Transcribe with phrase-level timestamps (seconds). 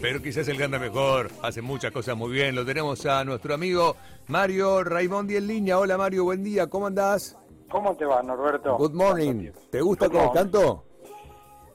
[0.00, 2.54] pero quizás el gana mejor, hace muchas cosas muy bien.
[2.54, 3.96] Lo tenemos a nuestro amigo
[4.28, 5.78] Mario Raimondi en línea.
[5.78, 7.36] Hola Mario, buen día, ¿cómo andás?
[7.70, 8.76] ¿Cómo te va, Norberto?
[8.76, 9.50] Good morning.
[9.70, 10.84] ¿Te gusta cómo canto?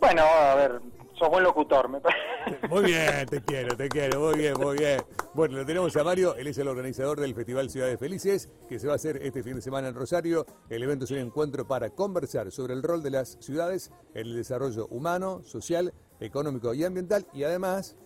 [0.00, 0.80] Bueno, a ver,
[1.18, 2.22] sos buen locutor, me parece.
[2.70, 5.02] Muy bien, te quiero, te quiero, muy bien, muy bien.
[5.34, 8.86] Bueno, lo tenemos a Mario, él es el organizador del Festival Ciudades Felices, que se
[8.86, 10.46] va a hacer este fin de semana en Rosario.
[10.70, 14.36] El evento es un encuentro para conversar sobre el rol de las ciudades en el
[14.36, 17.96] desarrollo humano, social, económico y ambiental y además,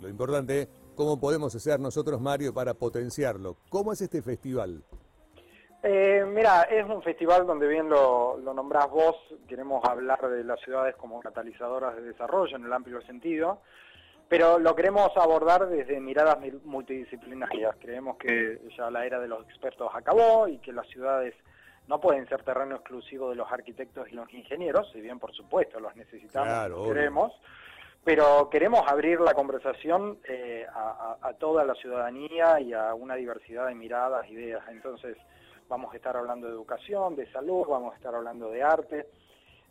[0.00, 3.56] lo importante, cómo podemos hacer nosotros, Mario, para potenciarlo.
[3.68, 4.82] ¿Cómo es este festival?
[5.82, 9.16] Eh, mira, es un festival donde bien lo, lo nombrás vos,
[9.46, 13.60] queremos hablar de las ciudades como catalizadoras de desarrollo en el amplio sentido,
[14.28, 17.76] pero lo queremos abordar desde miradas multidisciplinarias.
[17.80, 21.34] Creemos que ya la era de los expertos acabó y que las ciudades
[21.86, 25.80] no pueden ser terreno exclusivo de los arquitectos y los ingenieros, si bien por supuesto
[25.80, 27.32] los necesitamos, queremos,
[28.08, 33.74] pero queremos abrir la conversación eh, a, toda la ciudadanía y a una diversidad de
[33.74, 34.62] miradas, ideas.
[34.70, 35.18] Entonces,
[35.68, 39.10] vamos a estar hablando de educación, de salud, vamos a estar hablando de arte,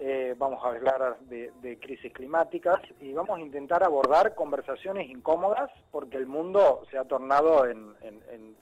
[0.00, 6.16] eh, vamos a hablar de, crisis climáticas y vamos a intentar abordar conversaciones incómodas porque
[6.16, 7.94] el mundo se ha tornado en,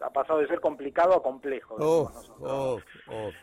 [0.01, 1.77] ha pasado de ser complicado a complejo.
[1.79, 2.79] Oh, oh,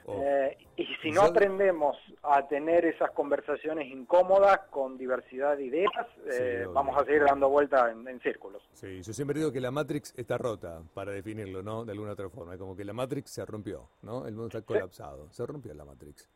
[0.06, 6.08] oh, eh, y si no aprendemos a tener esas conversaciones incómodas con diversidad de ideas,
[6.32, 8.62] eh, vamos a seguir dando vueltas en, círculos.
[8.74, 11.86] Sí, yo siempre digo que la Matrix está rota, para definirlo, ¿no?
[11.86, 14.28] De alguna otra forma, como que la Matrix se rompió, ¿no?
[14.28, 16.28] El mundo está colapsado, se rompió la Matrix.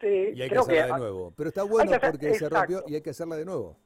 [0.00, 1.32] Sí, y hay que hacerla de nuevo.
[1.36, 3.76] Pero está bueno porque se rompió y hay que hacerla de nuevo.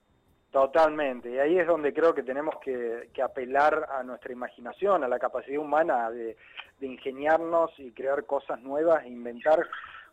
[0.53, 5.19] Totalmente, y ahí es donde creo que tenemos que, apelar a nuestra imaginación, a la
[5.19, 6.37] capacidad humana de,
[6.83, 9.67] ingeniarnos y crear cosas nuevas, e inventar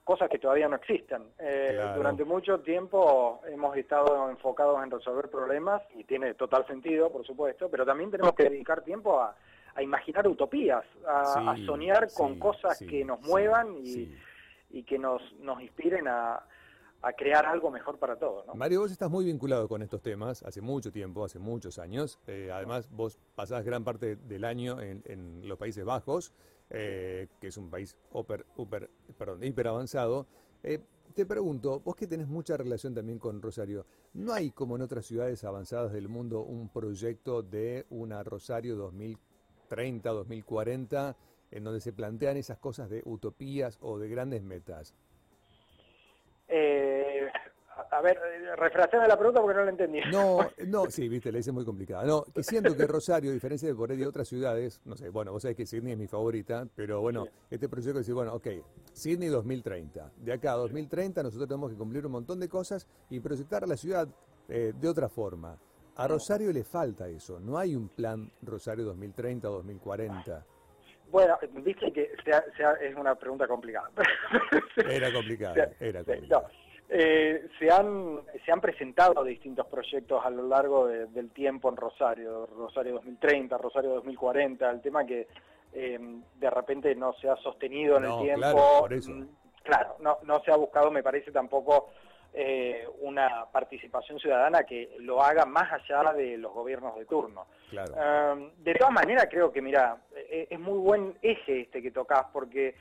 [0.03, 1.23] cosas que todavía no existen.
[1.39, 7.25] Eh, durante mucho tiempo hemos estado enfocados en resolver problemas, y tiene total sentido, por
[7.25, 9.36] supuesto, pero también tenemos que dedicar tiempo a,
[9.81, 14.14] imaginar utopías, a, soñar con cosas que nos muevan y
[14.69, 16.45] y que nos, nos inspiren a,
[17.17, 18.45] crear algo mejor para todos.
[18.45, 18.55] ¿no?
[18.55, 22.19] Mario, vos estás muy vinculado con estos temas hace mucho tiempo, hace muchos años.
[22.27, 26.33] Eh, además, vos pasás gran parte del año en, los Países Bajos,
[26.69, 28.45] eh, que es un país hiper,
[29.17, 30.27] perdón, hiper avanzado.
[30.61, 30.80] Eh,
[31.15, 35.05] te pregunto, vos que tenés mucha relación también con Rosario, ¿no hay como en otras
[35.05, 41.17] ciudades avanzadas del mundo un proyecto de una Rosario 2030, 2040?
[41.52, 44.93] En donde se plantean esas cosas de utopías o de grandes metas?
[46.48, 47.30] Eh,
[47.92, 48.20] a ver,
[48.58, 49.99] refraseme la pregunta porque no la entendí.
[50.11, 52.04] No, no, sí, viste, la hice muy complicada.
[52.04, 55.10] No, que siento que Rosario, a diferencia de por ahí de otras ciudades, no sé,
[55.10, 58.48] bueno, vos sabés que Sydney es mi favorita, pero bueno, este proyecto dice, bueno, ok,
[58.93, 60.11] Sydney 2030.
[60.17, 63.77] De acá a 2030 nosotros tenemos que cumplir un montón de cosas y proyectar la
[63.77, 64.08] ciudad
[64.48, 65.58] eh, de otra forma.
[65.95, 70.45] A Rosario le falta eso, no hay un plan Rosario 2030 o 2040.
[71.11, 72.11] Bueno, dice que
[72.81, 73.89] es una pregunta complicada.
[74.89, 76.49] Era complicada, era complicada.
[76.92, 82.48] Eh, se, han, se han presentado distintos proyectos a lo largo del tiempo en Rosario,
[82.48, 85.27] Rosario 2030, Rosario 2040, el tema que
[85.71, 85.99] eh,
[86.36, 88.39] de repente no se ha sostenido en el tiempo.
[88.39, 89.11] Claro, por eso.
[89.11, 89.27] Mm,
[89.61, 91.92] claro, no, no se ha buscado, me parece tampoco
[92.33, 97.45] eh, una participación ciudadana que lo haga más allá de los gobiernos de turno.
[97.69, 98.49] Claro.
[98.58, 99.95] de todas maneras, creo que, mira,
[100.30, 102.76] e-, es muy buen eje este que tocas, porque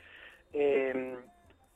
[0.53, 1.17] eh,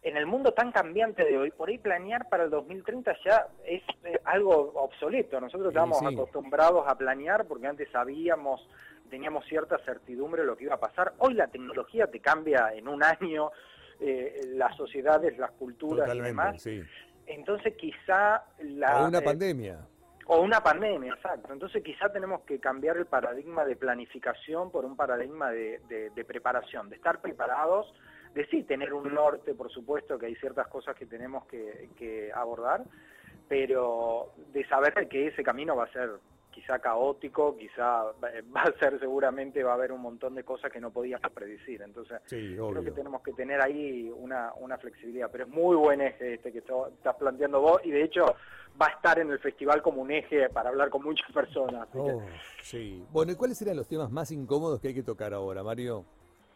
[0.02, 3.82] en el mundo tan cambiante de hoy, por ahí planear para el 2030 ya es
[4.04, 5.40] eh, algo obsoleto.
[5.40, 8.68] Nosotros estamos acostumbrados a planear porque antes sabíamos,
[9.10, 11.14] teníamos cierta certidumbre de lo que iba a pasar.
[11.20, 13.52] Hoy la tecnología te cambia en un año,
[14.48, 16.62] las sociedades, las culturas y demás.
[16.62, 16.84] Sí.
[17.26, 19.04] Entonces quizá la...
[19.04, 19.80] O una eh, pandemia.
[20.26, 21.52] O una pandemia, exacto.
[21.52, 26.96] Entonces quizá tenemos que cambiar el paradigma de planificación por un paradigma de, preparación, de
[26.96, 27.94] estar preparados,
[28.34, 32.32] de sí tener un norte, por supuesto que hay ciertas cosas que tenemos que, que
[32.34, 32.84] abordar,
[33.50, 36.12] pero de saber que ese camino va a ser
[36.53, 38.04] quizá caótico, quizá
[38.56, 41.81] va a ser seguramente, va a haber un montón de cosas que no podíamos predecir.
[41.81, 45.30] Entonces, creo que tenemos que tener ahí una, una flexibilidad.
[45.31, 48.25] Pero es muy buen eje este que estás planteando vos y de hecho
[48.81, 51.88] va a estar en el festival como un eje para hablar con muchas personas.
[51.94, 52.22] Oh,
[52.62, 53.04] sí.
[53.12, 56.06] Bueno, ¿y cuáles serían los temas más incómodos que hay que tocar ahora, Mario?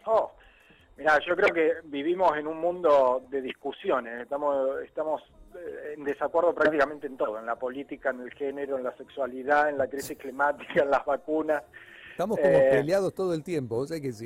[0.05, 0.31] Oh,
[0.97, 4.21] mira, yo creo que vivimos en un mundo de discusiones.
[4.21, 5.21] Estamos, estamos
[5.55, 9.69] eh, en desacuerdo prácticamente en todo, en la política, en el género, en la sexualidad,
[9.69, 11.63] en la crisis climática, en las vacunas.
[12.11, 14.25] Estamos como eh, peleados todo el tiempo, ¿o sea que sí?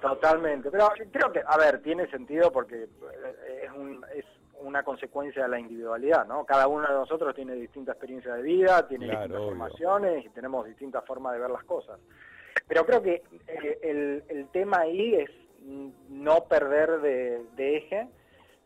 [0.00, 0.70] totalmente.
[0.70, 2.88] Pero creo que, a ver, tiene sentido porque eh,
[3.64, 4.24] es, un, es
[4.60, 6.44] una consecuencia de la individualidad, ¿no?
[6.44, 9.48] Cada uno de nosotros tiene distintas experiencias de vida, tiene Claro, distintas obvio.
[9.50, 11.98] formaciones y tenemos distintas formas de ver las cosas.
[12.66, 15.30] Pero creo que eh, el, el tema ahí es
[16.08, 18.08] no perder de, de eje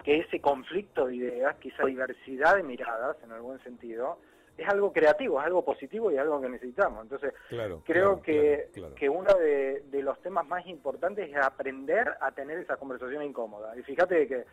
[0.04, 4.18] que ese conflicto de ideas, que esa diversidad de miradas, en algún sentido,
[4.56, 7.02] es algo creativo, es algo positivo y algo que necesitamos.
[7.02, 7.82] Entonces, Claro.
[7.84, 8.94] creo claro, que, claro.
[8.94, 13.76] que uno de, de los temas más importantes es aprender a tener esa conversación incómoda.
[13.76, 14.44] Y fíjate que,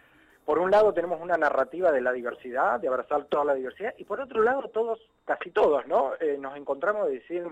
[0.43, 4.03] por un lado, tenemos una narrativa de la diversidad, de abrazar toda la diversidad, y
[4.03, 6.13] por otro lado, todos, casi todos, ¿no?
[6.19, 7.45] Eh, nos encontramos de decir,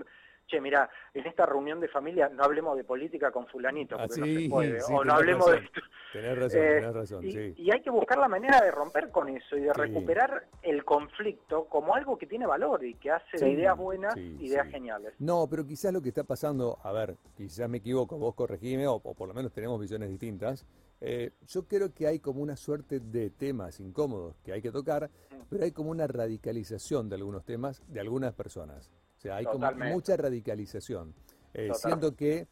[0.46, 4.20] che, mira, en esta reunión de familia no hablemos de política con fulanito, Ah, porque
[4.20, 5.80] no sí, se puede, sí, o no hablemos de esto.
[6.12, 7.54] Tenés razón, Eh, tenés razón, y, sí.
[7.56, 11.64] y hay que buscar la manera de romper con eso y de recuperar el conflicto
[11.66, 15.14] como algo que tiene valor y que hace de ideas buenas, ideas geniales.
[15.18, 18.94] No, pero quizás lo que está pasando, a ver, quizás me equivoco, vos corregime, o,
[18.96, 20.66] o por lo menos tenemos visiones distintas.
[21.00, 25.10] Eh, yo creo que hay como una suerte de temas incómodos que hay que tocar,
[25.48, 28.90] pero hay como una radicalización de algunos temas de algunas personas.
[29.22, 31.14] O sea, hay como mucha radicalización.
[31.54, 32.48] Eh, siento que,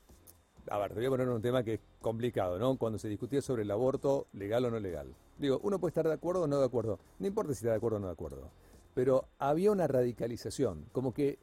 [0.70, 2.76] a ver, te voy a poner un tema que es complicado, ¿no?
[2.76, 5.12] Cuando se discutía sobre el aborto, legal o no legal.
[5.36, 7.00] Digo, uno puede estar de acuerdo o no de acuerdo.
[7.18, 8.52] No importa si está de acuerdo o no de acuerdo.
[8.94, 11.40] Pero había una radicalización, como que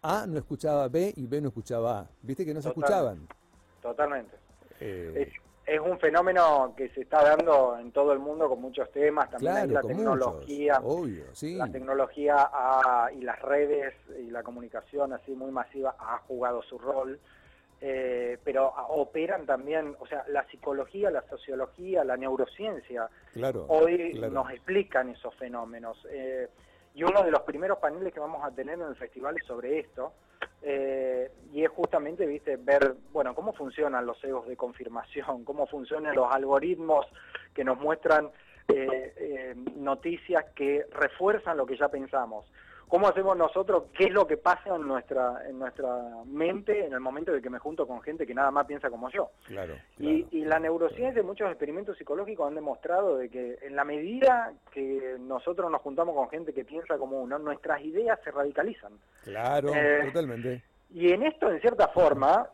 [0.00, 2.10] A no escuchaba B y B no escuchaba A.
[2.22, 2.94] ¿Viste que no se Totalmente.
[2.94, 3.28] escuchaban?
[3.82, 4.36] Totalmente.
[4.78, 8.90] Eh, Es, es un fenómeno que se está dando en todo el mundo con muchos
[8.90, 10.98] temas, también claro, la tecnología, muchos.
[11.02, 11.54] Obvio, sí.
[11.56, 16.78] la tecnología ha- y las redes y la comunicación así muy masiva ha jugado su
[16.78, 17.18] rol,
[17.80, 23.66] eh, pero operan también, o sea, la psicología, la sociología, la neurociencia Claro.
[23.68, 24.32] hoy claro.
[24.32, 25.96] nos explican esos fenómenos.
[26.10, 26.48] Eh,
[26.94, 29.78] y uno de los primeros paneles que vamos a tener en el festival es sobre
[29.78, 30.12] esto.
[30.62, 36.14] Eh, y es justamente, viste, ver, bueno, cómo funcionan los egos de confirmación, cómo funcionan
[36.14, 37.06] los algoritmos
[37.54, 38.30] que nos muestran
[38.68, 42.44] eh, eh, noticias que refuerzan lo que ya pensamos.
[42.88, 43.84] ¿Cómo hacemos nosotros?
[43.96, 45.86] ¿Qué es lo que pasa en nuestra, en nuestra
[46.26, 49.10] mente en el momento de que me junto con gente que nada más piensa como
[49.10, 49.30] yo?
[49.46, 50.28] Claro, Y, claro.
[50.32, 55.16] y la neurociencia y muchos experimentos psicológicos han demostrado de que en la medida que
[55.20, 58.92] nosotros nos juntamos con gente que piensa como uno, nuestras ideas se radicalizan.
[59.24, 60.62] Claro, eh, totalmente.
[60.90, 62.48] Y en esto, en cierta forma,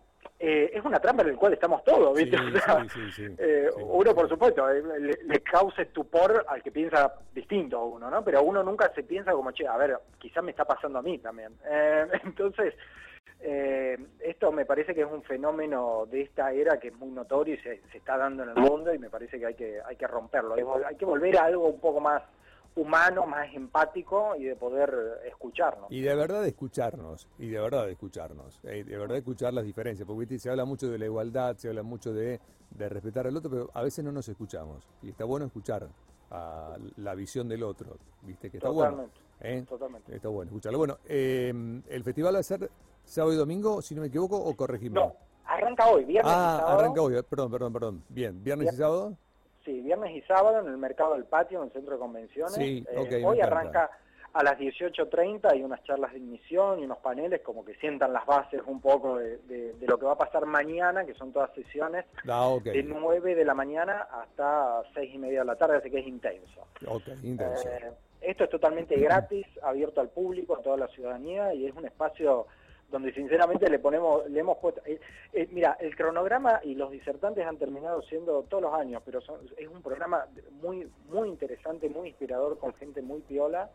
[0.46, 2.37] eh, es una trampa en la cual estamos todos, ¿viste?
[2.37, 6.44] Sí, O sea, sí, sí, sí, eh, uno, por supuesto, eh, le, le causa estupor
[6.46, 8.23] al que piensa distinto a uno, ¿no?
[8.23, 11.19] Pero uno nunca se piensa como, che, a ver, quizás me está pasando a mí
[11.19, 11.55] también.
[12.25, 12.75] Entonces,
[14.20, 17.58] esto me parece que es un fenómeno de esta era que es muy notorio y
[17.58, 20.06] se, se está dando en el mundo y me parece que hay que, hay que
[20.06, 20.55] romperlo.
[20.87, 22.23] Hay que volver a algo un poco más
[22.76, 25.91] humano, más empático y de poder escucharnos.
[25.91, 30.38] Y de verdad escucharnos, y de verdad escucharnos, eh, de verdad escuchar las diferencias, porque
[30.38, 32.41] se habla mucho de la igualdad, se habla mucho de,
[32.71, 34.87] de respetar al otro, pero a veces no nos escuchamos.
[35.03, 35.88] Y está bueno escuchar
[36.31, 38.50] a la visión del otro, ¿viste?
[38.50, 39.20] Que está Totalmente.
[39.41, 39.59] bueno.
[39.59, 39.65] ¿eh?
[39.69, 40.17] Totalmente.
[40.17, 40.79] Está bueno escucharlo.
[40.79, 41.53] Bueno, eh,
[41.88, 42.70] ¿el festival va a ser
[43.05, 44.99] sábado y domingo, si no me equivoco, o corregime?
[44.99, 46.79] No, arranca hoy, viernes y ah, sábado.
[46.81, 48.05] arranca hoy, perdón, perdón, perdón.
[48.09, 49.17] Bien, ¿viernes y sábado?
[49.65, 52.55] Sí, viernes y sábado en el mercado del patio, en el centro de convenciones.
[52.55, 53.91] Sí, Eh, hoy arranca
[54.35, 58.27] a las 18.30, hay unas charlas de ignición y unos paneles como que sientan las
[58.27, 61.53] bases un poco de, de- de lo que va a pasar mañana, que son todas
[61.55, 65.89] sesiones Ah, de 9 de la mañana hasta 6 y media de la tarde, así
[65.91, 66.67] que es intenso.
[66.89, 67.69] Ok, intenso.
[67.69, 71.87] Eh, esto es totalmente gratis, abierto al público, a toda la ciudadanía y es un
[71.87, 72.47] espacio
[72.91, 75.01] donde sinceramente le ponemos, le hemos puesto, eh,
[75.32, 79.41] eh, mira, el cronograma y los disertantes han terminado siendo todos los años, pero son-
[79.56, 80.27] es un programa
[80.63, 83.70] muy, muy interesante, muy inspirador con gente muy piola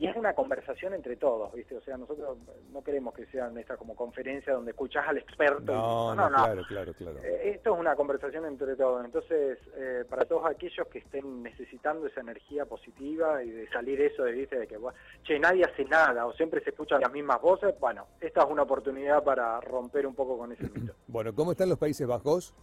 [0.00, 1.76] y es una conversación entre todos, ¿viste?
[1.76, 2.38] O sea, nosotros
[2.72, 5.72] no queremos que sean esta como conferencia donde escuchás al experto.
[5.72, 7.18] y- No, no, claro, claro, claro.
[7.22, 9.04] eh, Esto es una conversación entre todos.
[9.04, 14.24] Entonces, eh, para todos aquellos que estén necesitando esa energía positiva y de salir eso
[14.24, 14.58] de, ¿viste?
[14.58, 14.78] de que,
[15.24, 18.62] che, nadie hace nada o siempre se escuchan las mismas voces, bueno, esta es una
[18.62, 20.94] oportunidad para romper un poco con ese mito.
[21.08, 22.54] Bueno, ¿cómo están los Países Bajos?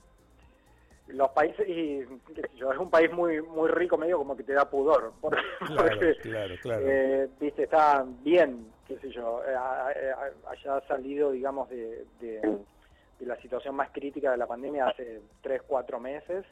[1.09, 4.43] Los países, y qué sé yo, es un país muy muy rico, medio como que
[4.43, 5.13] te da pudor.
[5.21, 6.83] Porque, Claro, porque, claro, claro.
[6.85, 9.55] eh, viste, está bien, qué sé yo, eh,
[10.49, 12.41] haya salido, digamos, de, de,
[13.19, 16.45] de la situación más crítica de la pandemia hace tres, cuatro meses.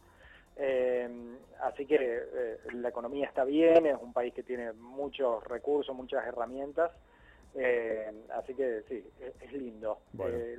[0.58, 1.10] Eh,
[1.62, 6.92] así que la economía está bien, es un país que tiene muchos recursos, muchas herramientas.
[7.58, 10.00] Eh, así que sí, es, es lindo.
[10.12, 10.36] Bueno.
[10.38, 10.58] Eh,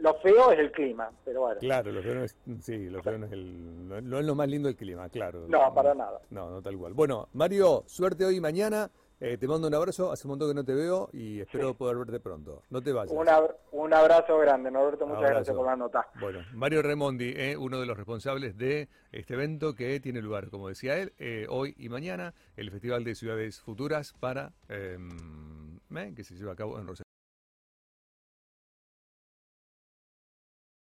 [0.00, 1.60] lo feo es el clima, pero bueno.
[1.60, 4.34] Claro, lo feo no es, sí, lo feo no es el, no, no es lo
[4.34, 5.46] más lindo el clima, claro.
[5.48, 6.20] No, para nada.
[6.30, 6.94] No, no tal cual.
[6.94, 8.90] Bueno, Mario, suerte hoy y mañana.
[9.24, 11.96] Eh, te mando un abrazo, hace un montón que no te veo y espero poder
[11.96, 12.64] verte pronto.
[12.70, 13.12] No te vayas.
[13.70, 16.08] Un, abrazo grande, Norberto, muchas gracias por la nota.
[16.18, 20.66] Bueno, Mario Remondi, eh, uno de los responsables de este evento que tiene lugar, como
[20.66, 24.54] decía él, eh, hoy y mañana, el Festival de Ciudades Futuras para
[26.14, 27.11] que se lleva a cabo en Rosario.